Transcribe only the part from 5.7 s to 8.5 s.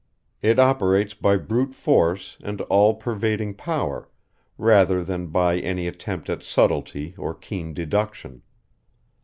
attempt at sublety or keen deduction.